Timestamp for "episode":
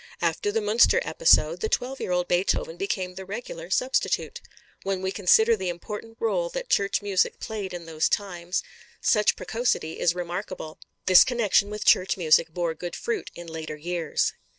1.03-1.59